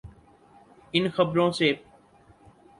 ان 0.91 1.09
خبروں 1.09 1.49
سے؟ 1.51 1.71